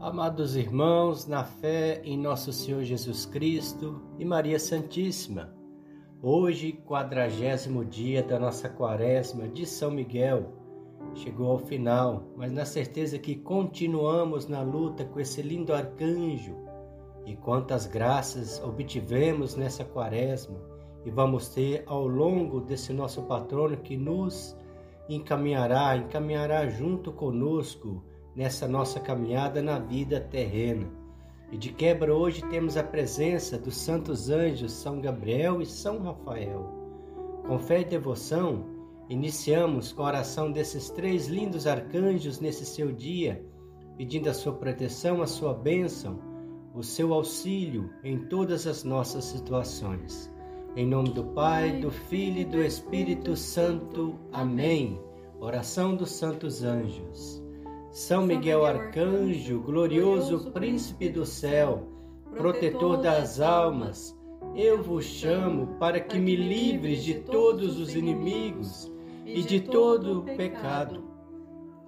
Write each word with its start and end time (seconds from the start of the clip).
Amados 0.00 0.54
irmãos, 0.54 1.26
na 1.26 1.42
fé 1.42 2.00
em 2.04 2.16
nosso 2.16 2.52
Senhor 2.52 2.84
Jesus 2.84 3.26
Cristo 3.26 4.00
e 4.16 4.24
Maria 4.24 4.56
Santíssima, 4.56 5.52
hoje, 6.22 6.80
quadragésimo 6.86 7.84
dia 7.84 8.22
da 8.22 8.38
nossa 8.38 8.68
quaresma 8.68 9.48
de 9.48 9.66
São 9.66 9.90
Miguel, 9.90 10.52
chegou 11.16 11.50
ao 11.50 11.58
final, 11.58 12.22
mas 12.36 12.52
na 12.52 12.64
certeza 12.64 13.18
que 13.18 13.34
continuamos 13.34 14.46
na 14.46 14.62
luta 14.62 15.04
com 15.04 15.18
esse 15.18 15.42
lindo 15.42 15.74
arcanjo 15.74 16.54
e 17.26 17.34
quantas 17.34 17.84
graças 17.84 18.62
obtivemos 18.62 19.56
nessa 19.56 19.84
quaresma 19.84 20.60
e 21.04 21.10
vamos 21.10 21.48
ter 21.48 21.82
ao 21.86 22.06
longo 22.06 22.60
desse 22.60 22.92
nosso 22.92 23.22
patrono 23.22 23.76
que 23.76 23.96
nos 23.96 24.56
encaminhará, 25.08 25.96
encaminhará 25.96 26.68
junto 26.68 27.10
conosco 27.10 28.04
nessa 28.38 28.68
nossa 28.68 29.00
caminhada 29.00 29.60
na 29.60 29.80
vida 29.80 30.20
terrena. 30.20 30.86
E 31.50 31.58
de 31.58 31.72
quebra 31.72 32.14
hoje 32.14 32.40
temos 32.48 32.76
a 32.76 32.84
presença 32.84 33.58
dos 33.58 33.76
santos 33.76 34.30
anjos 34.30 34.70
São 34.74 35.00
Gabriel 35.00 35.60
e 35.60 35.66
São 35.66 35.98
Rafael. 35.98 36.64
Com 37.44 37.58
fé 37.58 37.80
e 37.80 37.84
devoção, 37.84 38.64
iniciamos 39.08 39.92
com 39.92 40.04
a 40.04 40.06
oração 40.06 40.52
desses 40.52 40.88
três 40.88 41.26
lindos 41.26 41.66
arcanjos 41.66 42.38
nesse 42.38 42.64
seu 42.64 42.92
dia, 42.92 43.44
pedindo 43.96 44.30
a 44.30 44.34
sua 44.34 44.52
proteção, 44.52 45.20
a 45.20 45.26
sua 45.26 45.52
bênção, 45.52 46.20
o 46.72 46.82
seu 46.84 47.12
auxílio 47.12 47.90
em 48.04 48.18
todas 48.28 48.68
as 48.68 48.84
nossas 48.84 49.24
situações. 49.24 50.32
Em 50.76 50.86
nome 50.86 51.08
do 51.08 51.24
Pai, 51.24 51.80
do 51.80 51.90
Filho 51.90 52.42
e 52.42 52.44
do 52.44 52.62
Espírito 52.62 53.34
Santo. 53.34 54.14
Amém. 54.32 54.96
Oração 55.40 55.96
dos 55.96 56.12
Santos 56.12 56.62
Anjos. 56.62 57.47
São 57.98 58.24
Miguel 58.24 58.64
Arcanjo, 58.64 59.58
glorioso 59.60 60.52
príncipe 60.52 61.08
do 61.08 61.26
céu, 61.26 61.88
protetor 62.36 62.98
das 62.98 63.40
almas, 63.40 64.16
eu 64.54 64.80
vos 64.80 65.04
chamo 65.04 65.74
para 65.80 65.98
que 65.98 66.16
me 66.16 66.36
livres 66.36 67.02
de 67.02 67.14
todos 67.14 67.76
os 67.76 67.96
inimigos 67.96 68.88
e 69.26 69.42
de 69.42 69.58
todo 69.58 70.20
o 70.20 70.22
pecado, 70.22 71.02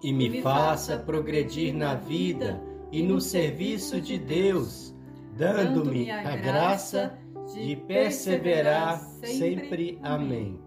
e 0.02 0.12
me 0.12 0.42
faça 0.42 0.98
progredir 0.98 1.72
na 1.72 1.94
vida 1.94 2.61
e 2.91 3.05
no 3.05 3.20
serviço 3.20 4.00
de 4.00 4.19
Deus, 4.19 4.92
dando-me 5.36 6.11
a 6.11 6.34
graça 6.34 7.17
de 7.55 7.77
perseverar 7.77 8.98
sempre. 9.22 9.97
Amém. 10.02 10.58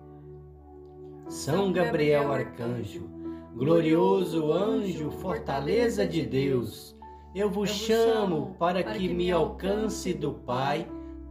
São 1.28 1.73
Gabriel 1.73 2.31
Arcanjo, 2.31 3.12
Glorioso 3.55 4.51
anjo, 4.51 5.11
fortaleza 5.11 6.07
de 6.07 6.25
Deus, 6.25 6.97
eu 7.35 7.51
vos 7.51 7.69
chamo 7.69 8.55
para 8.57 8.83
que 8.83 9.07
me 9.07 9.31
alcance 9.31 10.11
do 10.11 10.33
Pai 10.33 10.87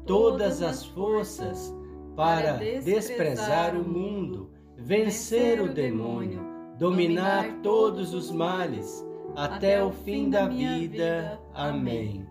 todas 0.06 0.62
as 0.62 0.84
forças 0.84 1.75
para 2.14 2.59
desprezar 2.84 3.75
o 3.75 3.83
mundo, 3.83 4.51
vencer 4.77 5.61
o 5.61 5.75
demônio, 5.75 6.41
dominar 6.79 7.61
todos 7.61 8.14
os 8.14 8.31
males, 8.31 9.05
até 9.34 9.83
o 9.83 9.91
fim 9.91 10.31
da 10.31 10.47
vida. 10.47 11.41
Amém. 11.53 12.25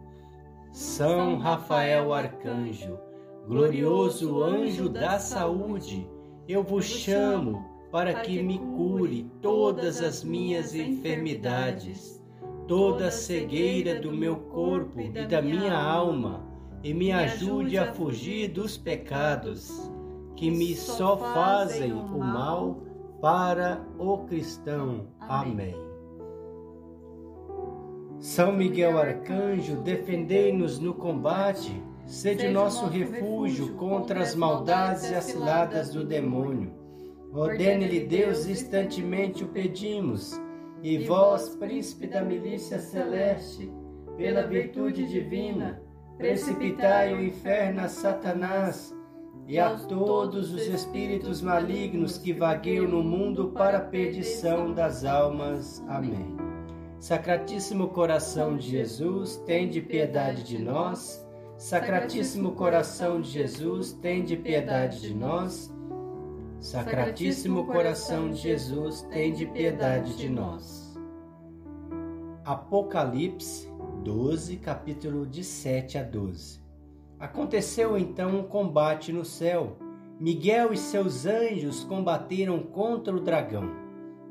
São 0.71 1.37
Rafael 1.37 2.13
Arcanjo, 2.13 2.97
glorioso 3.45 4.41
anjo 4.41 4.87
da 4.87 5.19
saúde, 5.19 6.09
eu 6.47 6.63
vos 6.63 6.85
chamo 6.85 7.70
para 7.91 8.13
que 8.21 8.41
me 8.41 8.57
cure 8.57 9.29
todas 9.41 10.01
as 10.01 10.23
minhas 10.23 10.73
enfermidades, 10.73 12.23
toda 12.67 13.07
a 13.07 13.11
cegueira 13.11 13.99
do 13.99 14.11
meu 14.11 14.37
corpo 14.37 15.01
e 15.01 15.27
da 15.27 15.41
minha 15.41 15.77
alma, 15.77 16.47
e 16.83 16.93
me 16.93 17.11
ajude 17.11 17.77
a 17.77 17.93
fugir 17.93 18.47
dos 18.47 18.77
pecados 18.77 19.91
que 20.35 20.49
me 20.49 20.73
só 20.73 21.17
fazem 21.17 21.91
o 21.91 22.17
mal 22.17 22.81
para 23.21 23.85
o 23.99 24.19
cristão. 24.19 25.07
Amém. 25.19 25.75
São 28.19 28.51
Miguel 28.51 28.97
Arcanjo, 28.97 29.81
defendei-nos 29.81 30.79
no 30.79 30.93
combate, 30.93 31.83
sede 32.05 32.47
nosso 32.47 32.85
refúgio 32.85 33.75
contra 33.75 34.21
as 34.21 34.33
maldades 34.33 35.09
e 35.09 35.15
as 35.15 35.25
ciladas 35.25 35.91
do 35.91 36.05
demônio. 36.05 36.80
Ordene-lhe 37.33 38.01
Deus, 38.01 38.47
instantemente 38.47 39.43
o 39.43 39.47
pedimos. 39.47 40.39
E 40.83 40.97
vós, 40.99 41.55
príncipe 41.55 42.07
da 42.07 42.21
milícia 42.21 42.79
celeste, 42.79 43.71
pela 44.17 44.41
virtude 44.43 45.07
divina, 45.07 45.81
precipitai 46.17 47.13
o 47.13 47.23
inferno 47.23 47.81
a 47.81 47.87
Satanás 47.87 48.95
e 49.47 49.59
a 49.59 49.75
todos 49.75 50.53
os 50.53 50.67
espíritos 50.67 51.41
malignos 51.41 52.17
que 52.17 52.33
vagueiam 52.33 52.87
no 52.87 53.03
mundo 53.03 53.49
para 53.49 53.77
a 53.77 53.81
perdição 53.81 54.73
das 54.73 55.05
almas. 55.05 55.83
Amém. 55.87 56.35
Sacratíssimo 56.99 57.89
coração 57.89 58.55
de 58.55 58.69
Jesus, 58.69 59.37
tende 59.45 59.81
piedade 59.81 60.43
de 60.43 60.59
nós. 60.59 61.25
Sacratíssimo 61.57 62.51
coração 62.51 63.21
de 63.21 63.29
Jesus, 63.29 63.93
tende 63.93 64.37
piedade 64.37 65.01
de 65.01 65.13
nós. 65.13 65.73
Sacratíssimo 66.61 67.65
coração 67.65 68.29
de 68.29 68.35
Jesus, 68.35 69.01
tende 69.09 69.47
piedade 69.47 70.15
de 70.15 70.29
nós. 70.29 70.95
Apocalipse 72.45 73.67
12, 74.03 74.57
capítulo 74.57 75.25
de 75.25 75.43
7 75.43 75.97
a 75.97 76.03
12. 76.03 76.61
Aconteceu 77.19 77.97
então 77.97 78.41
um 78.41 78.43
combate 78.43 79.11
no 79.11 79.25
céu. 79.25 79.75
Miguel 80.19 80.71
e 80.71 80.77
seus 80.77 81.25
anjos 81.25 81.83
combateram 81.83 82.59
contra 82.59 83.15
o 83.15 83.19
dragão. 83.19 83.67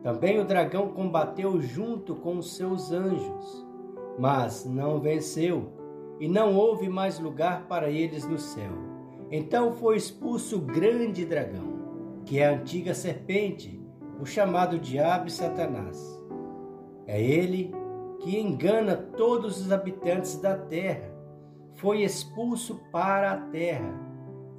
Também 0.00 0.38
o 0.38 0.44
dragão 0.44 0.92
combateu 0.92 1.60
junto 1.60 2.14
com 2.14 2.38
os 2.38 2.54
seus 2.54 2.92
anjos, 2.92 3.66
mas 4.16 4.64
não 4.64 5.00
venceu, 5.00 5.72
e 6.20 6.28
não 6.28 6.54
houve 6.54 6.88
mais 6.88 7.18
lugar 7.18 7.66
para 7.66 7.90
eles 7.90 8.24
no 8.24 8.38
céu. 8.38 8.70
Então 9.32 9.72
foi 9.72 9.96
expulso 9.96 10.58
o 10.58 10.60
grande 10.60 11.24
dragão 11.24 11.79
que 12.30 12.38
é 12.38 12.46
a 12.46 12.52
antiga 12.52 12.94
serpente, 12.94 13.84
o 14.20 14.24
chamado 14.24 14.78
diabo 14.78 15.26
e 15.26 15.32
Satanás. 15.32 15.98
É 17.04 17.20
ele 17.20 17.74
que 18.20 18.38
engana 18.38 18.94
todos 18.96 19.60
os 19.60 19.72
habitantes 19.72 20.36
da 20.36 20.56
terra. 20.56 21.12
Foi 21.74 22.02
expulso 22.04 22.80
para 22.92 23.32
a 23.32 23.36
terra, 23.36 23.92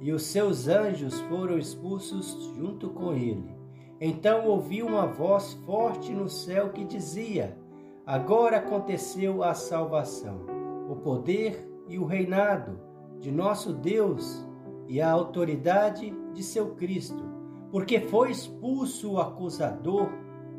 e 0.02 0.12
os 0.12 0.24
seus 0.24 0.68
anjos 0.68 1.18
foram 1.22 1.56
expulsos 1.56 2.52
junto 2.54 2.90
com 2.90 3.14
ele. 3.14 3.56
Então 3.98 4.44
ouvi 4.48 4.82
uma 4.82 5.06
voz 5.06 5.54
forte 5.64 6.12
no 6.12 6.28
céu 6.28 6.72
que 6.72 6.84
dizia: 6.84 7.56
Agora 8.04 8.58
aconteceu 8.58 9.42
a 9.42 9.54
salvação, 9.54 10.44
o 10.90 10.96
poder 10.96 11.66
e 11.88 11.98
o 11.98 12.04
reinado 12.04 12.78
de 13.18 13.32
nosso 13.32 13.72
Deus 13.72 14.46
e 14.86 15.00
a 15.00 15.10
autoridade 15.10 16.14
de 16.34 16.42
seu 16.42 16.74
Cristo 16.74 17.40
porque 17.72 17.98
foi 17.98 18.30
expulso 18.30 19.12
o 19.12 19.18
acusador 19.18 20.10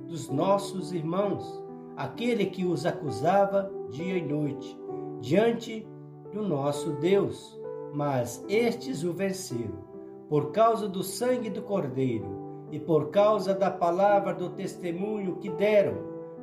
dos 0.07 0.31
nossos 0.31 0.91
irmãos, 0.91 1.63
aquele 1.96 2.47
que 2.47 2.66
os 2.66 2.88
acusava 2.88 3.72
dia 3.91 4.18
e 4.18 4.28
noite, 4.28 4.75
diante 5.22 5.88
do 6.34 6.41
nosso 6.41 6.94
Deus. 6.94 7.62
Mas 7.94 8.44
estes 8.50 9.03
o 9.03 9.13
venceram, 9.13 9.78
por 10.28 10.51
causa 10.51 10.90
do 10.90 11.03
sangue 11.03 11.51
do 11.51 11.62
Cordeiro 11.62 12.68
e 12.72 12.79
por 12.79 13.12
causa 13.12 13.53
da 13.53 13.69
palavra 13.69 14.34
do 14.34 14.50
testemunho 14.50 15.35
que 15.35 15.50
deram, 15.50 16.00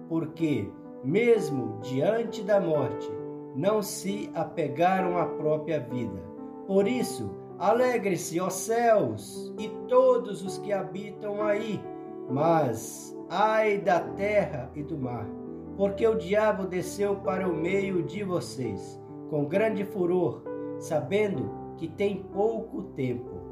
porque, 0.09 0.71
mesmo 1.03 1.81
diante 1.83 2.43
da 2.43 2.61
morte, 2.61 3.11
não 3.57 3.83
se 3.83 4.31
apegaram 4.33 5.19
à 5.19 5.27
própria 5.27 5.81
vida. 5.81 6.23
Por 6.69 6.87
isso, 6.87 7.29
Alegre-se, 7.61 8.41
ó 8.41 8.49
céus, 8.49 9.53
e 9.59 9.69
todos 9.87 10.43
os 10.43 10.57
que 10.57 10.73
habitam 10.73 11.43
aí, 11.43 11.79
mas 12.31 13.15
ai 13.29 13.77
da 13.77 14.01
terra 14.01 14.71
e 14.75 14.83
do 14.83 14.97
mar, 14.97 15.27
porque 15.77 16.07
o 16.07 16.17
diabo 16.17 16.67
desceu 16.67 17.17
para 17.17 17.47
o 17.47 17.55
meio 17.55 18.03
de 18.03 18.25
vocês, 18.25 18.99
com 19.29 19.45
grande 19.45 19.85
furor, 19.85 20.43
sabendo 20.79 21.51
que 21.77 21.87
tem 21.87 22.23
pouco 22.33 22.85
tempo. 22.95 23.43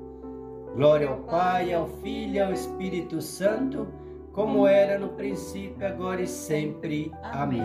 Glória 0.74 1.10
ao 1.10 1.18
Pai, 1.24 1.74
ao 1.74 1.86
Filho 1.86 2.36
e 2.36 2.40
ao 2.40 2.50
Espírito 2.50 3.20
Santo, 3.20 3.86
como 4.32 4.66
era 4.66 4.98
no 4.98 5.10
princípio, 5.10 5.86
agora 5.86 6.22
e 6.22 6.26
sempre. 6.26 7.12
Amém. 7.24 7.60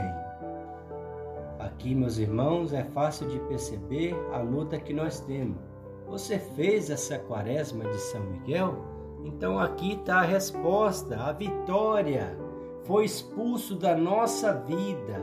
Aqui, 1.58 1.96
meus 1.96 2.18
irmãos, 2.18 2.74
é 2.74 2.84
fácil 2.84 3.30
de 3.30 3.40
perceber 3.48 4.14
a 4.34 4.40
luta 4.40 4.78
que 4.78 4.94
nós 4.94 5.22
temos 5.22 5.73
você 6.14 6.38
fez 6.38 6.92
essa 6.92 7.18
quaresma 7.18 7.86
de 7.86 7.98
São 7.98 8.22
Miguel? 8.22 8.86
Então 9.26 9.58
aqui 9.58 9.94
está 9.94 10.18
a 10.18 10.26
resposta, 10.26 11.20
a 11.20 11.32
vitória. 11.32 12.38
Foi 12.84 13.04
expulso 13.04 13.74
da 13.74 13.96
nossa 13.96 14.54
vida 14.54 15.20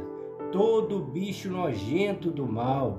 todo 0.51 0.99
bicho 0.99 1.49
nojento 1.49 2.33
do 2.33 2.45
mal. 2.45 2.99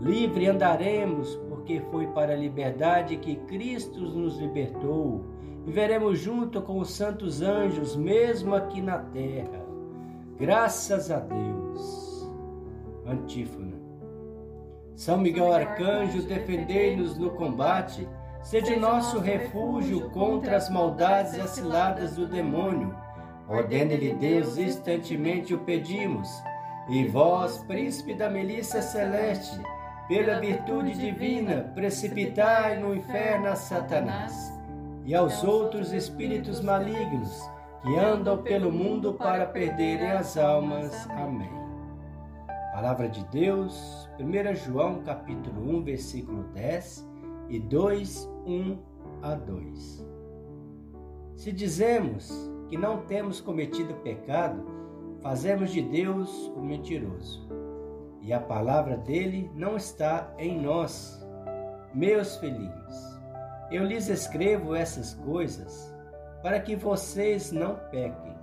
Livre 0.00 0.46
andaremos, 0.46 1.36
porque 1.50 1.78
foi 1.90 2.06
para 2.06 2.32
a 2.32 2.36
liberdade 2.36 3.18
que 3.18 3.36
Cristo 3.36 4.00
nos 4.00 4.38
libertou. 4.38 5.22
E 5.66 5.70
veremos 5.70 6.18
junto 6.18 6.62
com 6.62 6.78
os 6.78 6.90
santos 6.90 7.42
anjos, 7.42 7.94
mesmo 7.94 8.54
aqui 8.54 8.80
na 8.80 8.98
terra. 8.98 9.62
Graças 10.38 11.10
a 11.10 11.18
Deus. 11.18 12.30
Antífona. 13.06 13.75
São 14.96 15.18
Miguel 15.18 15.52
Arcanjo, 15.52 16.22
defendei-nos 16.22 17.18
no 17.18 17.30
combate, 17.32 18.08
sede 18.42 18.76
nosso 18.76 19.18
refúgio 19.18 20.08
contra 20.08 20.56
as 20.56 20.70
maldades 20.70 21.34
e 21.34 21.40
as 21.40 21.50
ciladas 21.50 22.16
do 22.16 22.26
demônio. 22.26 22.96
Ordene-lhe 23.46 24.14
Deus, 24.14 24.56
instantemente 24.56 25.52
o 25.52 25.58
pedimos. 25.58 26.28
E 26.88 27.06
vós, 27.06 27.58
príncipe 27.64 28.14
da 28.14 28.30
milícia 28.30 28.80
celeste, 28.80 29.60
pela 30.08 30.40
virtude 30.40 30.94
divina, 30.94 31.70
precipitai 31.74 32.78
no 32.78 32.94
inferno 32.94 33.48
a 33.48 33.56
Satanás 33.56 34.56
e 35.04 35.14
aos 35.14 35.44
outros 35.44 35.92
espíritos 35.92 36.60
malignos 36.62 37.38
que 37.82 37.98
andam 37.98 38.38
pelo 38.38 38.72
mundo 38.72 39.12
para 39.12 39.44
perderem 39.44 40.12
as 40.12 40.38
almas. 40.38 41.06
Amém. 41.10 41.65
Palavra 42.76 43.08
de 43.08 43.24
Deus, 43.28 44.06
1 44.20 44.54
João 44.54 45.02
capítulo 45.02 45.78
1, 45.78 45.82
versículo 45.82 46.42
10 46.52 47.08
e 47.48 47.58
2, 47.58 48.30
1 48.44 48.78
a 49.22 49.34
2. 49.34 50.06
Se 51.36 51.52
dizemos 51.52 52.30
que 52.68 52.76
não 52.76 52.98
temos 53.06 53.40
cometido 53.40 53.94
pecado, 54.02 54.62
fazemos 55.22 55.70
de 55.70 55.80
Deus 55.80 56.52
o 56.54 56.60
mentiroso. 56.60 57.48
E 58.20 58.30
a 58.30 58.40
palavra 58.40 58.98
dele 58.98 59.50
não 59.54 59.78
está 59.78 60.30
em 60.36 60.60
nós. 60.60 61.26
Meus 61.94 62.36
filhinhos, 62.36 63.18
eu 63.70 63.86
lhes 63.86 64.10
escrevo 64.10 64.74
essas 64.74 65.14
coisas 65.14 65.96
para 66.42 66.60
que 66.60 66.76
vocês 66.76 67.50
não 67.50 67.76
pequem. 67.90 68.36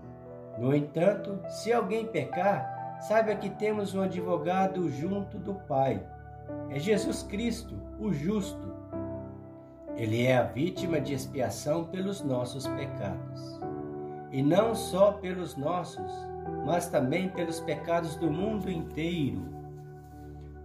No 0.57 0.75
entanto, 0.75 1.39
se 1.49 1.71
alguém 1.71 2.07
pecar, 2.07 2.72
saiba 3.07 3.35
que 3.35 3.49
temos 3.49 3.93
um 3.93 4.01
advogado 4.01 4.89
junto 4.89 5.37
do 5.37 5.55
Pai. 5.55 6.01
É 6.69 6.79
Jesus 6.79 7.23
Cristo, 7.23 7.75
o 7.99 8.11
justo. 8.13 8.73
Ele 9.95 10.25
é 10.25 10.37
a 10.37 10.43
vítima 10.43 10.99
de 10.99 11.13
expiação 11.13 11.85
pelos 11.85 12.21
nossos 12.21 12.67
pecados 12.67 13.59
e 14.31 14.41
não 14.41 14.73
só 14.73 15.11
pelos 15.11 15.55
nossos, 15.55 16.11
mas 16.65 16.87
também 16.87 17.29
pelos 17.29 17.59
pecados 17.59 18.15
do 18.15 18.31
mundo 18.31 18.69
inteiro. 18.69 19.43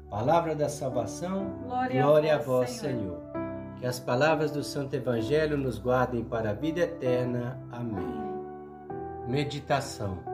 Palavra 0.09 0.55
da 0.55 0.71
salvação, 0.71 1.51
glória, 1.65 2.03
glória 2.03 2.35
a 2.37 2.39
vós, 2.39 2.71
Senhor. 2.71 2.95
Senhor. 2.97 3.21
Que 3.79 3.87
as 3.87 4.01
palavras 4.01 4.51
do 4.51 4.65
Santo 4.65 4.95
Evangelho 4.97 5.59
nos 5.59 5.79
guardem 5.79 6.25
para 6.25 6.51
a 6.51 6.55
vida 6.55 6.81
eterna. 6.81 7.61
Amém. 7.71 8.27
Meditação. 9.29 10.28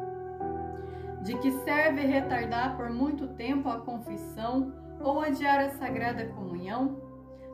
De 1.24 1.36
que 1.38 1.50
serve 1.50 2.02
retardar 2.02 2.76
por 2.76 2.90
muito 2.90 3.28
tempo 3.28 3.68
a 3.68 3.80
confissão 3.80 4.72
ou 5.00 5.20
adiar 5.20 5.58
a 5.58 5.70
sagrada 5.70 6.26
comunhão? 6.26 7.00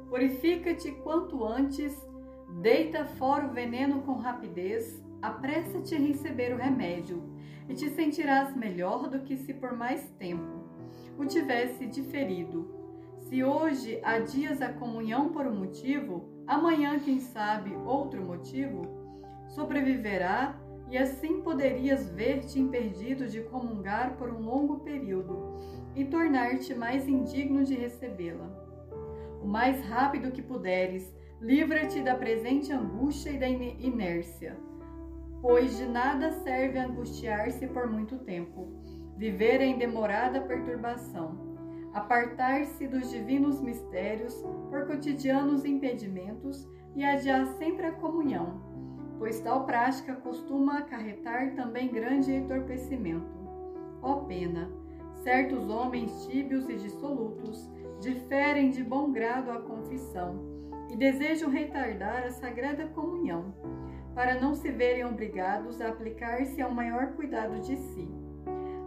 Purifica-te 0.09 0.91
quanto 0.91 1.45
antes, 1.45 1.97
deita 2.61 3.05
fora 3.05 3.47
o 3.47 3.53
veneno 3.53 4.03
com 4.03 4.15
rapidez 4.15 5.01
apressa-te 5.23 5.95
a 5.95 5.99
receber 5.99 6.55
o 6.55 6.57
remédio, 6.57 7.23
e 7.69 7.75
te 7.75 7.89
sentirás 7.91 8.57
melhor 8.57 9.09
do 9.09 9.21
que 9.21 9.37
se 9.37 9.55
por 9.55 9.77
mais 9.77 10.09
tempo 10.19 10.61
o 11.19 11.25
tivesse 11.25 11.87
diferido. 11.87 12.75
Se 13.19 13.45
hoje 13.45 14.01
adias 14.03 14.61
a 14.63 14.73
comunhão 14.73 15.29
por 15.29 15.47
um 15.47 15.55
motivo, 15.55 16.29
amanhã, 16.47 16.99
quem 16.99 17.21
sabe, 17.21 17.77
outro 17.85 18.25
motivo, 18.25 18.83
sobreviverá 19.49 20.59
e 20.91 20.99
assim 20.99 21.41
poderias 21.41 22.09
ver-te 22.11 22.59
impedido 22.59 23.27
de 23.27 23.41
comungar 23.43 24.17
por 24.17 24.29
um 24.29 24.41
longo 24.41 24.81
período 24.81 25.55
e 25.95 26.05
tornar-te 26.05 26.75
mais 26.75 27.09
indigno 27.09 27.65
de 27.65 27.75
recebê-la. 27.75 28.51
O 29.43 29.47
mais 29.47 29.81
rápido 29.83 30.33
que 30.33 30.43
puderes, 30.43 31.15
livra-te 31.41 32.03
da 32.03 32.15
presente 32.15 32.73
angústia 32.73 33.31
e 33.31 33.39
da 33.39 33.49
inércia 33.49 34.57
pois 35.41 35.77
de 35.79 35.87
nada 35.87 36.31
serve 36.31 36.79
angustiar-se 36.79 37.67
por 37.69 37.91
muito 37.91 38.19
tempo, 38.19 38.69
viver 39.17 39.61
em 39.61 39.79
demorada 39.79 40.41
perturbação, 40.41 41.57
apartar-se 41.95 42.87
dos 42.87 43.11
divinos 43.11 43.61
mistérios 43.61 44.35
por 44.69 44.87
cotidianos 44.87 45.65
impedimentos 45.65 46.69
e 46.95 47.05
adiar 47.05 47.47
sempre 47.59 47.87
a 47.87 47.93
comunhão, 47.93 48.61
pois 49.21 49.39
tal 49.41 49.67
prática 49.67 50.15
costuma 50.15 50.79
acarretar 50.79 51.55
também 51.55 51.93
grande 51.93 52.33
entorpecimento. 52.33 53.39
Ó 54.01 54.25
pena! 54.25 54.71
Certos 55.23 55.69
homens 55.69 56.27
tíbios 56.27 56.67
e 56.71 56.77
dissolutos 56.77 57.71
diferem 58.01 58.71
de 58.71 58.83
bom 58.83 59.13
grado 59.13 59.51
a 59.51 59.61
confissão 59.61 60.41
e 60.91 60.97
desejam 60.97 61.51
retardar 61.51 62.25
a 62.25 62.31
sagrada 62.31 62.87
comunhão 62.87 63.55
para 64.15 64.41
não 64.41 64.55
se 64.55 64.71
verem 64.71 65.05
obrigados 65.05 65.83
a 65.83 65.89
aplicar-se 65.91 66.63
ao 66.63 66.71
maior 66.71 67.09
cuidado 67.09 67.61
de 67.61 67.77
si. 67.77 68.09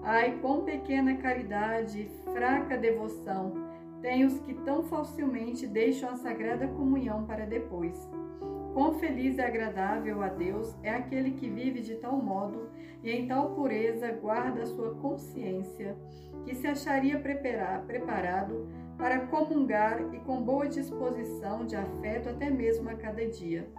Ai, 0.01 0.39
quão 0.41 0.63
pequena 0.63 1.15
caridade 1.17 2.01
e 2.01 2.31
fraca 2.33 2.75
devoção 2.75 3.53
têm 4.01 4.25
os 4.25 4.39
que 4.39 4.55
tão 4.55 4.81
facilmente 4.81 5.67
deixam 5.67 6.09
a 6.09 6.15
sagrada 6.15 6.67
comunhão 6.69 7.23
para 7.23 7.45
depois. 7.45 8.09
Quão 8.73 8.95
feliz 8.95 9.37
e 9.37 9.41
agradável 9.41 10.21
a 10.23 10.29
Deus 10.29 10.75
é 10.81 10.89
aquele 10.89 11.31
que 11.31 11.49
vive 11.49 11.81
de 11.81 11.95
tal 11.95 12.17
modo 12.17 12.69
e 13.03 13.11
em 13.11 13.27
tal 13.27 13.53
pureza 13.53 14.11
guarda 14.11 14.63
a 14.63 14.65
sua 14.65 14.95
consciência, 14.95 15.95
que 16.43 16.55
se 16.55 16.65
acharia 16.65 17.19
preparado 17.19 18.67
para 18.97 19.27
comungar 19.27 20.13
e 20.13 20.19
com 20.19 20.41
boa 20.41 20.67
disposição 20.67 21.65
de 21.65 21.75
afeto 21.75 22.29
até 22.29 22.49
mesmo 22.49 22.89
a 22.89 22.95
cada 22.95 23.27
dia 23.27 23.71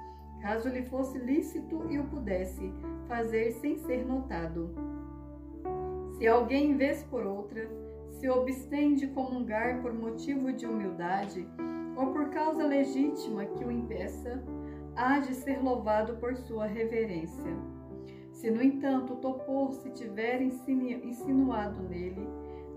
caso 0.44 0.68
lhe 0.68 0.82
fosse 0.82 1.16
lícito 1.16 1.86
e 1.88 1.98
o 1.98 2.04
pudesse 2.04 2.70
fazer 3.08 3.50
sem 3.52 3.78
ser 3.78 4.04
notado. 4.04 4.74
Se 6.18 6.26
alguém, 6.26 6.76
vez 6.76 7.02
por 7.04 7.24
outra, 7.24 7.66
se 8.10 8.28
obstém 8.28 8.94
de 8.94 9.06
comungar 9.06 9.80
por 9.80 9.94
motivo 9.94 10.52
de 10.52 10.66
humildade 10.66 11.48
ou 11.96 12.12
por 12.12 12.28
causa 12.28 12.66
legítima 12.66 13.46
que 13.46 13.64
o 13.64 13.72
impeça, 13.72 14.44
há 14.96 15.18
de 15.18 15.34
ser 15.34 15.62
louvado 15.62 16.16
por 16.16 16.36
sua 16.36 16.66
reverência. 16.66 17.56
Se, 18.32 18.50
no 18.50 18.62
entanto, 18.62 19.14
o 19.14 19.16
topor 19.16 19.72
se 19.72 19.90
tiver 19.90 20.42
insinuado 20.42 21.82
nele, 21.82 22.28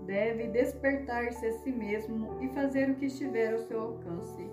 deve 0.06 0.48
despertar-se 0.48 1.46
a 1.46 1.52
si 1.52 1.70
mesmo 1.70 2.38
e 2.40 2.48
fazer 2.48 2.90
o 2.90 2.94
que 2.94 3.06
estiver 3.06 3.52
ao 3.52 3.58
seu 3.58 3.80
alcance 3.80 4.48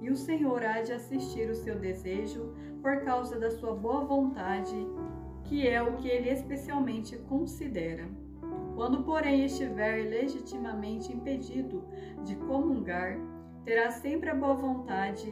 e 0.00 0.10
o 0.10 0.16
Senhor 0.16 0.64
há 0.64 0.80
de 0.80 0.92
assistir 0.92 1.50
o 1.50 1.54
seu 1.54 1.78
desejo 1.78 2.54
por 2.80 3.02
causa 3.04 3.38
da 3.38 3.50
sua 3.50 3.74
boa 3.74 4.04
vontade, 4.04 4.74
que 5.44 5.68
é 5.68 5.82
o 5.82 5.96
que 5.96 6.08
ele 6.08 6.30
especialmente 6.30 7.16
considera. 7.28 8.08
Quando, 8.74 9.02
porém, 9.04 9.44
estiver 9.44 10.08
legitimamente 10.08 11.12
impedido 11.12 11.84
de 12.24 12.34
comungar, 12.36 13.18
terá 13.62 13.90
sempre 13.90 14.30
a 14.30 14.34
boa 14.34 14.54
vontade 14.54 15.30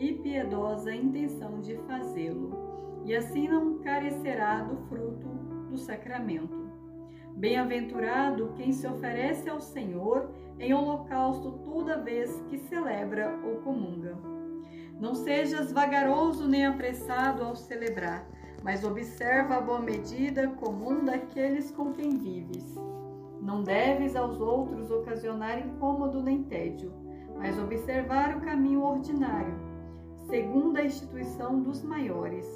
e 0.00 0.14
piedosa 0.14 0.94
intenção 0.94 1.60
de 1.60 1.76
fazê-lo, 1.86 3.02
e 3.04 3.14
assim 3.14 3.46
não 3.46 3.78
carecerá 3.80 4.62
do 4.62 4.78
fruto 4.88 5.28
do 5.68 5.76
sacramento. 5.76 6.70
Bem-aventurado 7.36 8.52
quem 8.56 8.72
se 8.72 8.86
oferece 8.86 9.48
ao 9.48 9.60
Senhor 9.60 10.30
em 10.58 10.72
holocausto 10.72 11.52
toda 11.64 12.02
vez 12.02 12.42
que 12.48 12.58
celebra 12.58 13.38
ou 13.44 13.56
comunga. 13.60 14.18
Não 14.98 15.14
sejas 15.14 15.70
vagaroso 15.70 16.48
nem 16.48 16.66
apressado 16.66 17.44
ao 17.44 17.54
celebrar, 17.54 18.26
mas 18.62 18.84
observa 18.84 19.56
a 19.56 19.60
boa 19.60 19.80
medida 19.80 20.48
comum 20.48 21.04
daqueles 21.04 21.70
com 21.70 21.92
quem 21.92 22.16
vives. 22.18 22.74
Não 23.40 23.62
deves 23.62 24.16
aos 24.16 24.40
outros 24.40 24.90
ocasionar 24.90 25.58
incômodo 25.58 26.22
nem 26.22 26.42
tédio, 26.42 26.92
mas 27.36 27.58
observar 27.58 28.36
o 28.36 28.40
caminho 28.40 28.82
ordinário, 28.82 29.69
segundo 30.30 30.78
a 30.78 30.84
instituição 30.84 31.60
dos 31.60 31.82
maiores, 31.82 32.46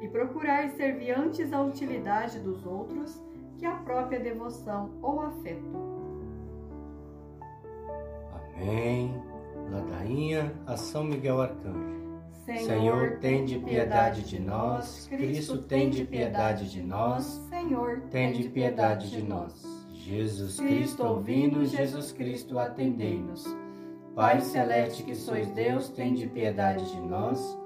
e 0.00 0.08
procurar 0.08 0.70
servir 0.70 1.10
antes 1.12 1.52
a 1.52 1.62
utilidade 1.62 2.40
dos 2.40 2.64
outros 2.66 3.22
que 3.58 3.66
a 3.66 3.74
própria 3.74 4.18
devoção 4.18 4.90
ou 5.02 5.20
afeto. 5.20 5.76
Amém. 8.34 9.14
Ladainha 9.70 10.52
a 10.66 10.76
São 10.76 11.04
Miguel 11.04 11.42
Arcanjo. 11.42 12.00
Senhor, 12.44 12.66
Senhor 12.66 13.18
tem 13.18 13.44
de 13.44 13.58
piedade 13.58 14.22
de 14.22 14.40
nós. 14.40 15.06
Cristo 15.08 15.58
tem 15.58 15.90
de 15.90 16.04
piedade 16.04 16.70
de 16.70 16.82
nós. 16.82 17.24
Senhor, 17.50 18.00
tem 18.10 18.32
de 18.32 18.48
piedade 18.48 19.10
de 19.10 19.22
nós. 19.22 19.62
Jesus 19.92 20.58
Cristo 20.58 21.04
ouvindo, 21.04 21.64
Jesus 21.66 22.10
Cristo 22.10 22.58
atendei-nos. 22.58 23.44
Pai 24.14 24.40
celeste 24.40 25.02
que 25.02 25.14
sois 25.14 25.50
Deus, 25.52 25.88
tende 25.88 26.26
piedade 26.26 26.90
de 26.90 27.00
nós. 27.00 27.58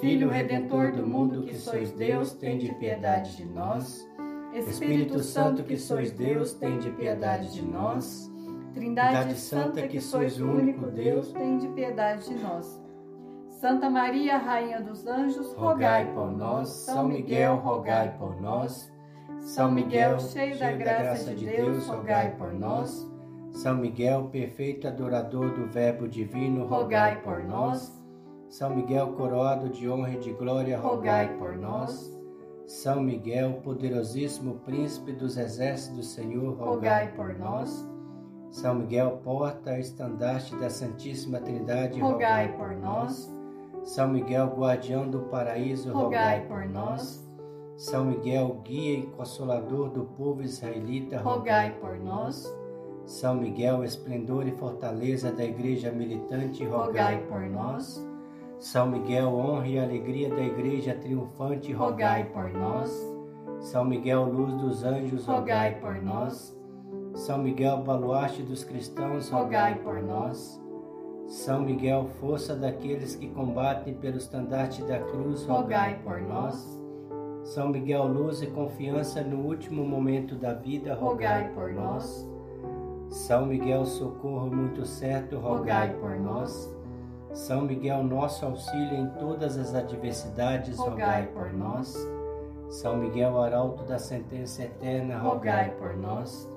Filho 0.00 0.28
redentor 0.28 0.92
do 0.92 1.06
mundo 1.06 1.42
que 1.42 1.54
sois 1.54 1.92
Deus, 1.92 2.32
tende 2.32 2.74
piedade 2.74 3.36
de 3.36 3.44
nós. 3.44 4.08
Espírito 4.54 5.20
Santo 5.20 5.62
que 5.62 5.76
sois 5.76 6.10
Deus, 6.10 6.54
tende 6.54 6.90
piedade 6.90 7.52
de 7.52 7.62
nós. 7.62 8.30
Trindade 8.74 9.34
Santa 9.34 9.86
que 9.86 10.00
sois 10.00 10.40
o 10.40 10.46
único 10.46 10.86
Deus, 10.86 11.30
tende 11.32 11.68
piedade 11.68 12.28
de 12.28 12.42
nós. 12.42 12.80
Santa 13.60 13.88
Maria, 13.88 14.38
Rainha 14.38 14.80
dos 14.80 15.06
Anjos, 15.06 15.52
rogai 15.54 16.12
por 16.12 16.32
nós. 16.32 16.68
São 16.68 17.06
Miguel, 17.06 17.56
rogai 17.56 18.16
por 18.18 18.40
nós. 18.40 18.90
São 19.38 19.70
Miguel, 19.70 20.18
cheio 20.18 20.58
da 20.58 20.72
graça 20.72 21.34
de 21.34 21.46
Deus, 21.46 21.86
rogai 21.86 22.34
por 22.36 22.52
nós. 22.52 23.11
São 23.52 23.76
Miguel, 23.76 24.28
perfeito 24.32 24.88
adorador 24.88 25.52
do 25.52 25.66
Verbo 25.66 26.08
divino, 26.08 26.66
rogai 26.66 27.20
por 27.20 27.44
nós. 27.44 27.92
São 28.48 28.74
Miguel, 28.74 29.12
coroado 29.12 29.68
de 29.68 29.88
honra 29.88 30.12
e 30.12 30.18
de 30.18 30.32
glória, 30.32 30.78
rogai 30.78 31.36
por 31.38 31.56
nós. 31.56 32.10
São 32.66 33.02
Miguel, 33.02 33.60
poderosíssimo 33.62 34.54
príncipe 34.60 35.12
dos 35.12 35.36
exércitos 35.36 35.96
do 35.96 36.02
Senhor, 36.02 36.54
rogai 36.54 37.12
por 37.12 37.38
nós. 37.38 37.86
São 38.50 38.74
Miguel, 38.74 39.20
porta, 39.22 39.78
estandarte 39.78 40.56
da 40.56 40.70
Santíssima 40.70 41.38
Trindade, 41.38 42.00
rogai 42.00 42.56
por 42.56 42.74
nós. 42.74 43.30
São 43.84 44.08
Miguel, 44.08 44.46
guardião 44.56 45.08
do 45.08 45.20
paraíso, 45.20 45.92
rogai 45.92 46.46
por 46.46 46.66
nós. 46.66 47.26
São 47.76 48.06
Miguel, 48.06 48.60
guia 48.64 48.98
e 48.98 49.06
consolador 49.08 49.90
do 49.90 50.04
povo 50.04 50.42
israelita, 50.42 51.20
rogai 51.20 51.76
por 51.80 51.98
nós. 51.98 52.61
São 53.04 53.34
Miguel, 53.34 53.84
esplendor 53.84 54.46
e 54.46 54.52
fortaleza 54.52 55.32
da 55.32 55.44
igreja 55.44 55.90
militante, 55.90 56.64
rogai 56.64 57.20
por 57.28 57.40
nós. 57.42 58.00
São 58.58 58.86
Miguel, 58.86 59.28
honra 59.34 59.66
e 59.66 59.78
alegria 59.78 60.28
da 60.28 60.40
igreja 60.40 60.94
triunfante, 60.94 61.72
rogai 61.72 62.24
por 62.26 62.48
nós. 62.52 62.90
São 63.60 63.84
Miguel, 63.84 64.24
luz 64.24 64.54
dos 64.54 64.84
anjos, 64.84 65.26
rogai 65.26 65.80
por 65.80 66.00
nós. 66.00 66.56
São 67.14 67.38
Miguel, 67.38 67.78
baluarte 67.78 68.42
dos 68.42 68.64
cristãos, 68.64 69.28
rogai 69.30 69.74
por 69.80 70.00
nós. 70.00 70.60
São 71.26 71.62
Miguel, 71.62 72.06
força 72.20 72.54
daqueles 72.54 73.16
que 73.16 73.28
combatem 73.28 73.94
pelo 73.94 74.16
estandarte 74.16 74.82
da 74.84 75.00
cruz, 75.00 75.44
rogai 75.44 76.00
por 76.04 76.20
nós. 76.20 76.80
São 77.42 77.68
Miguel, 77.68 78.06
luz 78.06 78.42
e 78.42 78.46
confiança 78.46 79.22
no 79.22 79.44
último 79.44 79.84
momento 79.84 80.36
da 80.36 80.54
vida, 80.54 80.94
rogai 80.94 81.52
por 81.52 81.72
nós. 81.72 82.31
São 83.12 83.44
Miguel, 83.44 83.84
socorro 83.84 84.46
muito 84.46 84.86
certo, 84.86 85.38
rogai 85.38 85.92
por 86.00 86.18
nós. 86.18 86.74
São 87.34 87.60
Miguel, 87.60 88.02
nosso 88.02 88.46
auxílio 88.46 88.94
em 88.94 89.06
todas 89.18 89.58
as 89.58 89.74
adversidades, 89.74 90.78
rogai 90.78 91.26
por 91.26 91.52
nós. 91.52 91.94
São 92.70 92.96
Miguel, 92.96 93.38
arauto 93.38 93.84
da 93.84 93.98
sentença 93.98 94.62
eterna, 94.62 95.18
rogai 95.18 95.72
por 95.72 95.94
nós. 95.94 96.48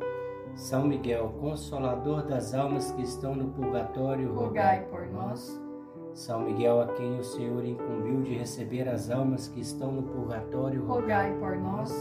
São 0.56 0.88
Miguel, 0.88 1.34
consolador 1.42 2.24
das 2.24 2.54
almas 2.54 2.90
que 2.94 3.02
estão 3.02 3.36
no 3.36 3.50
purgatório, 3.50 4.34
rogai 4.34 4.86
por 4.86 5.08
nós. 5.08 5.62
São 6.14 6.40
Miguel, 6.40 6.84
a 6.84 6.88
quem 6.88 7.20
o 7.20 7.24
Senhor 7.24 7.66
incumbiu 7.66 8.22
de 8.22 8.34
receber 8.34 8.88
as 8.88 9.12
almas 9.12 9.50
que 9.50 9.60
estão 9.60 9.92
no 9.92 10.04
purgatório, 10.04 10.86
rogai 10.86 11.36
por 11.38 11.58
nós. 11.58 11.94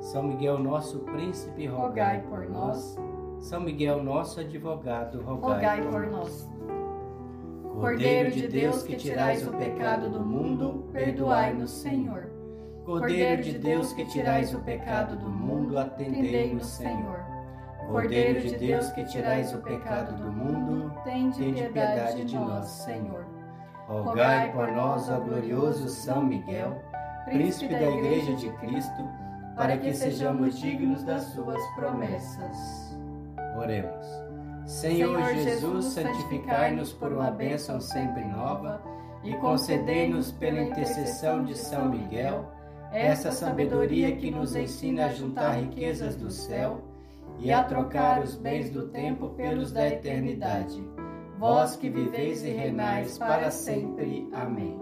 São 0.00 0.22
Miguel, 0.22 0.58
nosso 0.58 1.00
príncipe, 1.00 1.66
rogai, 1.66 2.22
por 2.30 2.48
nós. 2.48 2.98
São 3.44 3.60
Miguel, 3.60 4.02
nosso 4.02 4.40
advogado, 4.40 5.20
rogai, 5.20 5.82
rogai 5.82 5.90
por 5.90 6.06
nós. 6.06 6.50
Cordeiro 7.78 8.30
de 8.30 8.48
Deus, 8.48 8.82
que 8.82 8.96
tirais 8.96 9.46
o 9.46 9.52
pecado 9.52 10.08
do 10.08 10.20
mundo, 10.20 10.88
perdoai-nos, 10.90 11.70
Senhor. 11.70 12.30
Cordeiro 12.86 13.42
de 13.42 13.58
Deus, 13.58 13.92
que 13.92 14.06
tirais 14.06 14.54
o 14.54 14.60
pecado 14.60 15.16
do 15.16 15.28
mundo, 15.28 15.78
atendei-nos, 15.78 16.68
Senhor. 16.68 17.20
Cordeiro 17.86 18.40
de 18.40 18.56
Deus, 18.56 18.90
que 18.92 19.04
tirais 19.04 19.54
o 19.54 19.58
pecado 19.58 20.16
do 20.16 20.32
mundo, 20.32 20.90
tende 21.04 21.44
piedade 21.52 22.24
de 22.24 22.38
nós, 22.38 22.66
Senhor. 22.66 23.26
Rogai 23.86 24.52
por 24.52 24.72
nós, 24.72 25.10
ó 25.10 25.20
glorioso 25.20 25.90
São 25.90 26.24
Miguel, 26.24 26.82
príncipe 27.26 27.74
da 27.74 27.90
Igreja 27.90 28.34
de 28.36 28.50
Cristo, 28.52 29.06
para 29.54 29.76
que 29.76 29.92
sejamos 29.92 30.58
dignos 30.58 31.04
das 31.04 31.24
suas 31.24 31.62
promessas. 31.74 32.83
Oremos. 33.56 34.06
Senhor 34.66 35.22
Jesus, 35.34 35.84
santificai-nos 35.86 36.92
por 36.92 37.12
uma 37.12 37.30
bênção 37.30 37.80
sempre 37.80 38.24
nova 38.24 38.82
e 39.22 39.34
concedei-nos 39.34 40.32
pela 40.32 40.62
intercessão 40.62 41.44
de 41.44 41.56
São 41.56 41.88
Miguel 41.88 42.50
essa 42.92 43.30
sabedoria 43.30 44.14
que 44.16 44.30
nos 44.30 44.54
ensina 44.54 45.06
a 45.06 45.08
juntar 45.08 45.52
riquezas 45.52 46.16
do 46.16 46.30
céu 46.30 46.80
e 47.38 47.52
a 47.52 47.62
trocar 47.64 48.22
os 48.22 48.36
bens 48.36 48.70
do 48.70 48.88
tempo 48.88 49.30
pelos 49.30 49.72
da 49.72 49.86
eternidade 49.86 50.82
vós 51.44 51.76
que 51.76 51.90
viveis 51.90 52.42
e 52.42 52.48
reinais 52.48 53.18
para 53.18 53.50
sempre. 53.50 54.28
Amém. 54.32 54.80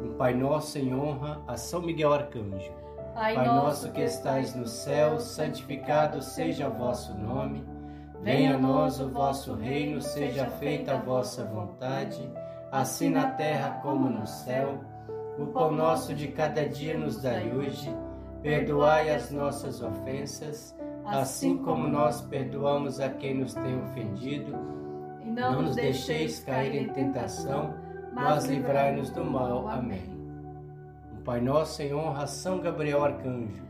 Um 0.00 0.14
Pai 0.14 0.34
Nosso 0.34 0.78
em 0.78 0.92
honra 0.92 1.40
a 1.46 1.56
São 1.56 1.80
Miguel 1.80 2.12
Arcanjo. 2.12 2.72
Pai, 3.14 3.34
Pai 3.36 3.46
nosso 3.46 3.92
que 3.92 4.00
estais 4.00 4.52
no 4.54 4.66
céu, 4.66 5.20
santificado 5.20 6.22
seja 6.22 6.68
o 6.68 6.72
vosso 6.72 7.16
nome. 7.16 7.64
Venha 8.22 8.54
a 8.54 8.58
nós 8.58 9.00
o 9.00 9.08
vosso 9.08 9.54
reino, 9.54 10.00
seja 10.00 10.46
feita 10.46 10.94
a 10.94 10.98
vossa 10.98 11.44
vontade, 11.44 12.30
assim 12.70 13.10
na 13.10 13.30
terra 13.30 13.80
como 13.82 14.08
no 14.08 14.26
céu. 14.26 14.78
O 15.38 15.46
pão 15.46 15.72
nosso 15.72 16.14
de 16.14 16.28
cada 16.28 16.68
dia 16.68 16.98
nos 16.98 17.22
dai 17.22 17.50
hoje. 17.50 17.94
Perdoai 18.42 19.10
as 19.10 19.30
nossas 19.30 19.82
ofensas, 19.82 20.76
assim 21.04 21.58
como 21.58 21.88
nós 21.88 22.20
perdoamos 22.22 23.00
a 23.00 23.08
quem 23.08 23.34
nos 23.34 23.54
tem 23.54 23.80
ofendido 23.82 24.80
não, 25.30 25.52
não 25.52 25.62
nos 25.62 25.76
deixeis 25.76 26.40
cair 26.40 26.74
em 26.74 26.88
tentação, 26.88 27.74
mas 28.12 28.46
livrai-nos 28.46 29.10
do 29.10 29.24
mal. 29.24 29.68
Amém. 29.68 30.18
O 31.12 31.22
Pai 31.22 31.40
nosso 31.40 31.82
em 31.82 31.94
honra 31.94 32.24
a 32.24 32.26
São 32.26 32.60
Gabriel 32.60 33.04
Arcanjo. 33.04 33.69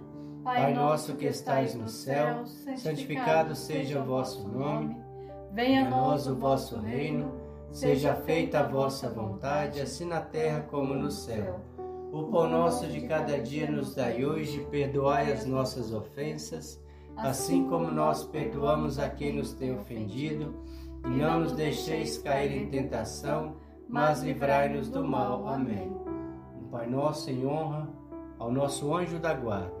Pai 0.43 0.73
nosso 0.73 1.15
que 1.15 1.25
estais 1.25 1.75
no 1.75 1.87
céu, 1.87 2.45
santificado 2.75 3.55
seja 3.55 3.99
o 3.99 4.05
vosso 4.05 4.47
nome. 4.47 4.97
Venha 5.53 5.85
a 5.85 5.89
nós 5.89 6.25
o 6.25 6.35
vosso 6.35 6.79
reino. 6.79 7.39
Seja 7.69 8.15
feita 8.15 8.59
a 8.59 8.67
vossa 8.67 9.09
vontade, 9.09 9.79
assim 9.79 10.05
na 10.05 10.19
terra 10.19 10.61
como 10.69 10.93
no 10.93 11.11
céu. 11.11 11.61
O 12.11 12.23
pão 12.23 12.49
nosso 12.49 12.87
de 12.87 13.01
cada 13.01 13.39
dia 13.39 13.69
nos 13.69 13.95
dai 13.95 14.25
hoje, 14.25 14.67
perdoai 14.69 15.31
as 15.31 15.45
nossas 15.45 15.93
ofensas, 15.93 16.83
assim 17.15 17.69
como 17.69 17.89
nós 17.89 18.25
perdoamos 18.25 18.99
a 18.99 19.09
quem 19.09 19.33
nos 19.33 19.53
tem 19.53 19.73
ofendido, 19.73 20.53
e 21.05 21.09
não 21.09 21.39
nos 21.39 21.53
deixeis 21.53 22.17
cair 22.17 22.51
em 22.51 22.69
tentação, 22.69 23.55
mas 23.87 24.21
livrai-nos 24.21 24.89
do 24.89 25.03
mal. 25.03 25.47
Amém. 25.47 25.95
Pai 26.69 26.87
nosso 26.87 27.29
em 27.29 27.45
honra 27.45 27.87
ao 28.37 28.51
nosso 28.51 28.93
anjo 28.93 29.19
da 29.19 29.33
guarda. 29.33 29.80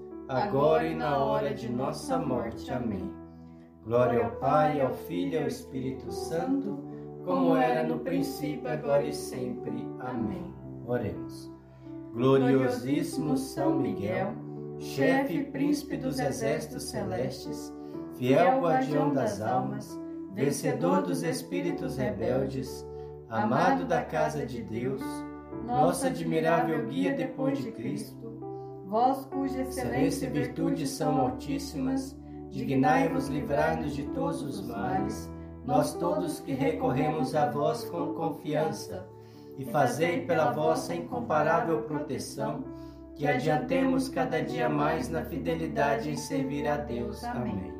agora 0.31 0.87
e 0.87 0.95
na 0.95 1.17
hora 1.17 1.53
de 1.53 1.69
nossa 1.69 2.17
morte. 2.17 2.71
Amém. 2.71 3.11
Glória 3.83 4.23
ao 4.23 4.31
Pai, 4.37 4.79
ao 4.79 4.93
Filho 4.93 5.33
e 5.33 5.37
ao 5.39 5.47
Espírito 5.47 6.09
Santo, 6.11 6.79
como 7.25 7.55
era 7.55 7.83
no 7.83 7.99
princípio, 7.99 8.69
agora 8.69 9.03
e 9.03 9.13
sempre. 9.13 9.85
Amém. 9.99 10.53
Oremos. 10.85 11.51
Gloriosíssimo 12.13 13.35
São 13.37 13.77
Miguel, 13.77 14.33
chefe 14.79 15.35
e 15.35 15.43
príncipe 15.43 15.97
dos 15.97 16.19
exércitos 16.19 16.83
celestes, 16.83 17.73
fiel 18.17 18.61
guardião 18.61 19.13
das 19.13 19.41
almas, 19.41 19.99
vencedor 20.33 21.01
dos 21.01 21.23
espíritos 21.23 21.97
rebeldes, 21.97 22.85
amado 23.29 23.85
da 23.85 24.01
casa 24.01 24.45
de 24.45 24.61
Deus, 24.61 25.01
nosso 25.65 26.07
admirável 26.07 26.85
guia 26.87 27.13
depois 27.15 27.59
de 27.59 27.71
Cristo, 27.71 28.20
vós 28.91 29.23
cuja 29.31 29.61
excelência 29.61 30.25
e 30.25 30.29
virtude 30.29 30.85
são 30.85 31.17
altíssimas, 31.21 32.13
dignai-vos 32.49 33.29
livrar-nos 33.29 33.95
de 33.95 34.03
todos 34.07 34.41
os 34.41 34.67
males, 34.67 35.31
nós 35.65 35.93
todos 35.93 36.41
que 36.41 36.51
recorremos 36.51 37.33
a 37.33 37.49
vós 37.49 37.85
com 37.85 38.13
confiança, 38.13 39.07
e 39.57 39.63
fazei 39.63 40.25
pela 40.25 40.51
vossa 40.51 40.93
incomparável 40.93 41.83
proteção 41.83 42.65
que 43.15 43.25
adiantemos 43.25 44.09
cada 44.09 44.41
dia 44.41 44.67
mais 44.67 45.07
na 45.07 45.23
fidelidade 45.23 46.09
em 46.09 46.17
servir 46.17 46.67
a 46.67 46.75
Deus. 46.75 47.23
Amém. 47.23 47.73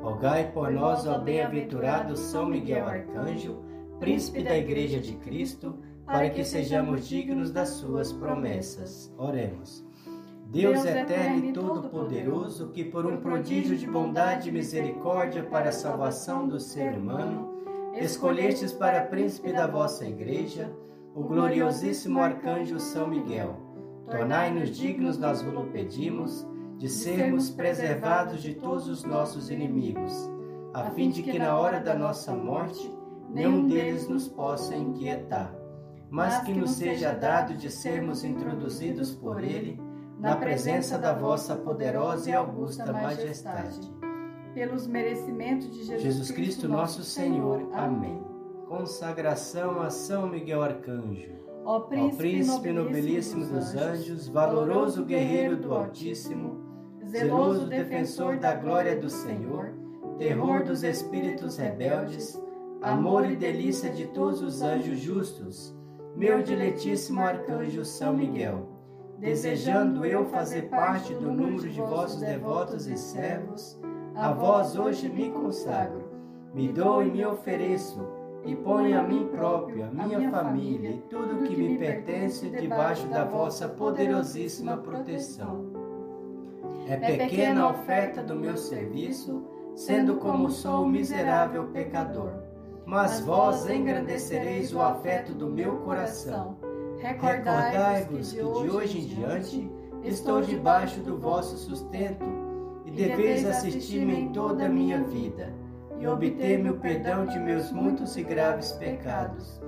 Rogai 0.00 0.50
por 0.50 0.72
nós, 0.72 1.06
ó 1.06 1.18
bem-aventurado 1.18 2.16
São 2.16 2.46
Miguel 2.46 2.88
Arcanjo, 2.88 3.62
príncipe 4.00 4.42
da 4.42 4.58
Igreja 4.58 4.98
de 4.98 5.14
Cristo, 5.18 5.78
para 6.04 6.28
que 6.30 6.42
sejamos 6.42 7.06
dignos 7.06 7.52
das 7.52 7.68
suas 7.68 8.12
promessas. 8.12 9.14
Oremos. 9.16 9.87
Deus 10.50 10.82
eterno 10.82 11.44
e 11.44 11.52
todo-poderoso, 11.52 12.68
que 12.68 12.82
por 12.82 13.04
um 13.04 13.18
prodígio 13.18 13.76
de 13.76 13.86
bondade 13.86 14.48
e 14.48 14.52
misericórdia 14.52 15.42
para 15.42 15.68
a 15.68 15.72
salvação 15.72 16.48
do 16.48 16.58
ser 16.58 16.94
humano, 16.94 17.52
escolhestes 17.92 18.72
para 18.72 19.04
príncipe 19.04 19.52
da 19.52 19.66
vossa 19.66 20.06
igreja 20.06 20.72
o 21.14 21.22
gloriosíssimo 21.22 22.18
arcanjo 22.18 22.80
São 22.80 23.08
Miguel. 23.08 23.56
Tornai-nos 24.10 24.70
dignos, 24.70 25.18
nós 25.18 25.42
vos 25.42 25.68
pedimos, 25.70 26.48
de 26.78 26.88
sermos 26.88 27.50
preservados 27.50 28.40
de 28.40 28.54
todos 28.54 28.88
os 28.88 29.04
nossos 29.04 29.50
inimigos, 29.50 30.30
a 30.72 30.84
fim 30.92 31.10
de 31.10 31.22
que 31.22 31.38
na 31.38 31.58
hora 31.58 31.78
da 31.78 31.94
nossa 31.94 32.32
morte 32.32 32.90
nenhum 33.28 33.66
deles 33.66 34.08
nos 34.08 34.26
possa 34.26 34.74
inquietar, 34.74 35.54
mas 36.08 36.38
que 36.38 36.54
nos 36.54 36.70
seja 36.70 37.12
dado 37.12 37.52
de 37.52 37.70
sermos 37.70 38.24
introduzidos 38.24 39.14
por 39.14 39.44
ele 39.44 39.86
na 40.18 40.34
presença 40.34 40.98
da 40.98 41.12
vossa 41.12 41.54
poderosa 41.54 42.30
e 42.30 42.34
augusta 42.34 42.92
majestade. 42.92 43.80
Pelos 44.52 44.86
merecimentos 44.86 45.70
de 45.70 45.84
Jesus, 45.84 46.02
Jesus 46.02 46.30
Cristo, 46.32 46.68
nosso 46.68 47.04
Senhor. 47.04 47.68
Amém. 47.72 48.20
Consagração 48.66 49.80
a 49.80 49.90
São 49.90 50.28
Miguel 50.28 50.62
Arcanjo. 50.62 51.38
Ó 51.64 51.80
príncipe, 51.80 52.14
Ó 52.14 52.18
príncipe 52.18 52.72
nobilíssimo 52.72 53.46
dos 53.46 53.74
anjos, 53.76 54.26
valoroso 54.26 55.04
guerreiro 55.04 55.56
do 55.56 55.72
Altíssimo, 55.72 56.60
zeloso 57.06 57.66
defensor 57.66 58.38
da 58.38 58.54
glória 58.54 58.98
do 58.98 59.08
Senhor, 59.08 59.74
terror 60.18 60.64
dos 60.64 60.82
espíritos 60.82 61.56
rebeldes, 61.56 62.40
amor 62.82 63.30
e 63.30 63.36
delícia 63.36 63.90
de 63.90 64.06
todos 64.08 64.42
os 64.42 64.62
anjos 64.62 64.98
justos, 64.98 65.76
meu 66.16 66.42
diletíssimo 66.42 67.20
arcanjo 67.20 67.84
São 67.84 68.14
Miguel 68.14 68.77
desejando 69.18 70.04
eu 70.04 70.24
fazer 70.26 70.68
parte 70.68 71.12
do 71.14 71.30
número 71.30 71.68
de 71.68 71.80
vossos 71.80 72.20
devotos 72.20 72.86
e 72.86 72.96
servos, 72.96 73.78
a 74.14 74.32
vós 74.32 74.76
hoje 74.76 75.08
me 75.08 75.30
consagro, 75.30 76.08
me 76.54 76.68
dou 76.68 77.02
e 77.02 77.10
me 77.10 77.24
ofereço, 77.26 78.06
e 78.44 78.54
ponho 78.54 78.98
a 78.98 79.02
mim 79.02 79.28
próprio, 79.32 79.84
a 79.84 79.90
minha 79.90 80.30
família 80.30 80.90
e 80.90 80.98
tudo 81.10 81.42
que 81.42 81.56
me 81.56 81.76
pertence 81.76 82.48
debaixo 82.48 83.06
da 83.08 83.24
vossa 83.24 83.68
poderosíssima 83.68 84.76
proteção. 84.76 85.66
É 86.86 86.96
pequena 86.96 87.62
a 87.62 87.70
oferta 87.70 88.22
do 88.22 88.36
meu 88.36 88.56
serviço, 88.56 89.44
sendo 89.74 90.16
como 90.16 90.50
sou 90.50 90.86
miserável 90.86 91.64
pecador, 91.66 92.32
mas 92.86 93.20
vós 93.20 93.68
engrandecereis 93.68 94.72
o 94.72 94.80
afeto 94.80 95.34
do 95.34 95.48
meu 95.48 95.76
coração 95.78 96.56
Recordai-vos 97.00 98.32
que 98.32 98.38
de 98.38 98.42
hoje 98.42 98.98
em 98.98 99.06
diante 99.06 99.70
estou 100.02 100.42
debaixo 100.42 101.00
do 101.00 101.16
vosso 101.16 101.56
sustento 101.56 102.24
e 102.84 102.90
deveis 102.90 103.46
assistir-me 103.46 104.14
em 104.14 104.28
toda 104.30 104.66
a 104.66 104.68
minha 104.68 105.02
vida 105.04 105.52
e 106.00 106.06
obter-me 106.06 106.70
o 106.70 106.78
perdão 106.78 107.26
de 107.26 107.38
meus 107.38 107.70
muitos 107.70 108.16
e 108.16 108.22
graves 108.22 108.72
pecados. 108.72 109.60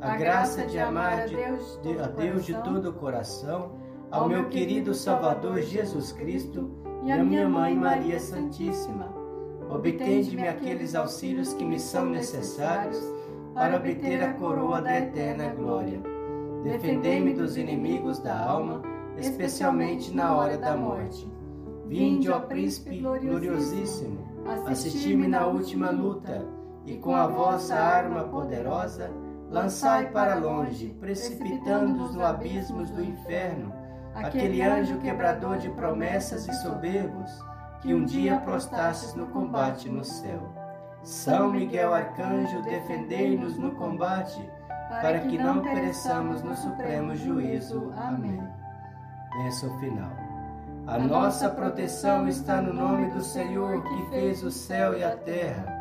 A 0.00 0.16
graça 0.16 0.64
de 0.66 0.78
amar 0.78 1.22
a 1.22 1.26
Deus 1.26 1.80
de, 1.82 1.98
a 1.98 2.06
Deus 2.06 2.44
de 2.44 2.54
todo 2.62 2.90
o 2.90 2.92
coração, 2.92 3.72
ao 4.10 4.28
meu 4.28 4.48
querido 4.48 4.94
Salvador 4.94 5.60
Jesus 5.62 6.12
Cristo 6.12 6.70
e 7.02 7.10
à 7.10 7.22
minha 7.22 7.48
Mãe 7.48 7.74
Maria 7.74 8.20
Santíssima. 8.20 9.12
Obtende-me 9.68 10.46
aqueles 10.46 10.94
auxílios 10.94 11.52
que 11.54 11.64
me 11.64 11.80
são 11.80 12.06
necessários 12.06 13.00
para 13.54 13.76
obter 13.76 14.22
a 14.22 14.34
coroa 14.34 14.80
da 14.80 14.98
eterna 14.98 15.48
glória 15.48 16.15
defendei-me 16.66 17.32
dos 17.32 17.56
inimigos 17.56 18.18
da 18.18 18.36
alma, 18.38 18.82
especialmente 19.16 20.12
na 20.14 20.34
hora 20.34 20.58
da 20.58 20.76
morte. 20.76 21.30
Vinde, 21.86 22.28
ó 22.30 22.40
príncipe 22.40 22.98
gloriosíssimo, 22.98 24.18
assisti-me 24.66 25.28
na 25.28 25.46
última 25.46 25.90
luta, 25.90 26.44
e 26.84 26.96
com 26.96 27.14
a 27.14 27.26
vossa 27.26 27.76
arma 27.76 28.24
poderosa, 28.24 29.10
lançai 29.48 30.10
para 30.10 30.34
longe, 30.34 30.94
precipitando-os 30.98 32.14
no 32.14 32.24
abismos 32.24 32.90
do 32.90 33.02
inferno, 33.02 33.72
aquele 34.14 34.60
anjo 34.62 34.98
quebrador 34.98 35.58
de 35.58 35.70
promessas 35.70 36.48
e 36.48 36.52
soberbos, 36.62 37.30
que 37.80 37.94
um 37.94 38.04
dia 38.04 38.38
prostastes 38.38 39.14
no 39.14 39.26
combate 39.28 39.88
no 39.88 40.02
céu. 40.02 40.52
São 41.04 41.52
Miguel 41.52 41.94
Arcanjo, 41.94 42.62
defendei-nos 42.62 43.56
no 43.56 43.70
combate, 43.72 44.42
para 44.88 45.20
que 45.20 45.38
não 45.38 45.62
pereçamos 45.62 46.42
no 46.42 46.54
supremo 46.56 47.14
juízo. 47.14 47.92
Amém. 47.96 48.42
Bênção 49.36 49.78
final. 49.78 50.10
A 50.86 50.98
nossa 50.98 51.48
proteção 51.50 52.28
está 52.28 52.62
no 52.62 52.72
nome 52.72 53.10
do 53.10 53.20
Senhor 53.20 53.82
que 53.82 54.10
fez 54.10 54.42
o 54.42 54.50
céu 54.50 54.96
e 54.96 55.02
a 55.02 55.16
terra. 55.16 55.74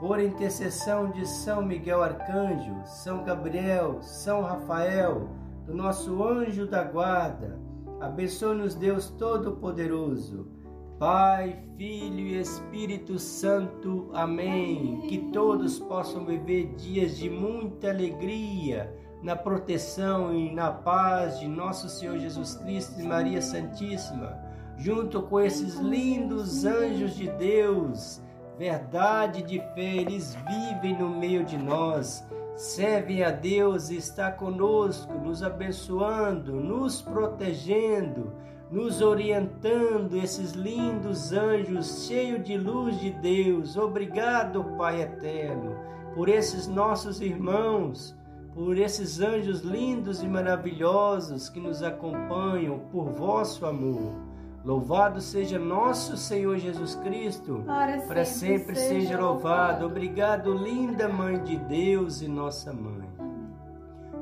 Por 0.00 0.20
intercessão 0.20 1.10
de 1.10 1.26
São 1.26 1.62
Miguel 1.62 2.02
Arcanjo, 2.02 2.74
São 2.84 3.24
Gabriel, 3.24 4.02
São 4.02 4.42
Rafael, 4.42 5.28
do 5.66 5.74
nosso 5.74 6.22
anjo 6.22 6.66
da 6.66 6.84
guarda, 6.84 7.58
abençoe-nos 8.00 8.74
Deus 8.74 9.10
Todo-Poderoso 9.10 10.57
Pai, 10.98 11.56
Filho 11.76 12.26
e 12.26 12.40
Espírito 12.40 13.20
Santo. 13.20 14.10
Amém. 14.12 15.00
Que 15.08 15.18
todos 15.32 15.78
possam 15.78 16.24
viver 16.24 16.74
dias 16.74 17.16
de 17.16 17.30
muita 17.30 17.90
alegria 17.90 18.92
na 19.22 19.36
proteção 19.36 20.34
e 20.34 20.52
na 20.52 20.72
paz 20.72 21.38
de 21.38 21.46
nosso 21.46 21.88
Senhor 21.88 22.18
Jesus 22.18 22.56
Cristo 22.56 23.00
e 23.00 23.04
Maria 23.04 23.40
Santíssima, 23.40 24.36
junto 24.76 25.22
com 25.22 25.40
esses 25.40 25.76
lindos 25.76 26.64
anjos 26.64 27.14
de 27.14 27.28
Deus, 27.30 28.20
verdade 28.58 29.42
de 29.42 29.60
fé, 29.74 29.98
eles 29.98 30.36
vivem 30.48 30.98
no 30.98 31.08
meio 31.08 31.44
de 31.44 31.56
nós, 31.56 32.26
servem 32.56 33.22
a 33.22 33.30
Deus 33.30 33.88
e 33.90 33.96
está 33.96 34.32
conosco, 34.32 35.12
nos 35.14 35.44
abençoando, 35.44 36.54
nos 36.54 37.00
protegendo, 37.00 38.32
nos 38.70 39.00
orientando, 39.00 40.16
esses 40.16 40.52
lindos 40.52 41.32
anjos 41.32 42.06
cheios 42.06 42.44
de 42.44 42.56
luz 42.56 43.00
de 43.00 43.10
Deus. 43.10 43.76
Obrigado, 43.76 44.62
Pai 44.76 45.00
eterno, 45.00 45.74
por 46.14 46.28
esses 46.28 46.68
nossos 46.68 47.20
irmãos, 47.20 48.14
por 48.54 48.76
esses 48.76 49.20
anjos 49.20 49.62
lindos 49.62 50.22
e 50.22 50.28
maravilhosos 50.28 51.48
que 51.48 51.60
nos 51.60 51.82
acompanham 51.82 52.78
por 52.90 53.10
vosso 53.10 53.64
amor. 53.64 54.28
Louvado 54.64 55.20
seja 55.20 55.58
nosso 55.58 56.16
Senhor 56.16 56.58
Jesus 56.58 56.94
Cristo, 56.96 57.62
para, 57.64 58.02
para 58.02 58.24
sempre, 58.24 58.74
sempre 58.74 58.76
seja 58.76 59.18
louvado. 59.18 59.86
Obrigado, 59.86 60.52
linda 60.52 61.08
Mãe 61.08 61.42
de 61.42 61.56
Deus 61.56 62.20
e 62.20 62.28
nossa 62.28 62.72
Mãe. 62.72 63.08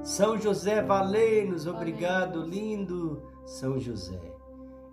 São 0.03 0.39
José, 0.39 0.83
valei-nos. 0.83 1.67
Obrigado, 1.67 2.43
lindo 2.43 3.21
São 3.45 3.81
José. 3.81 4.36